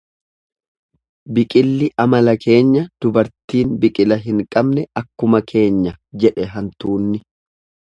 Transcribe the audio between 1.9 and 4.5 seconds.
amala keenya dubartiin biqila hin